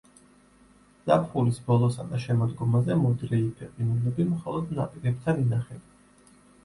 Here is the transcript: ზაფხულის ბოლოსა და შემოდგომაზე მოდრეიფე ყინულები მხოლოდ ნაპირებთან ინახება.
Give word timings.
ზაფხულის 1.09 1.59
ბოლოსა 1.67 2.05
და 2.13 2.21
შემოდგომაზე 2.23 2.97
მოდრეიფე 3.03 3.69
ყინულები 3.75 4.27
მხოლოდ 4.33 4.73
ნაპირებთან 4.81 5.45
ინახება. 5.45 6.39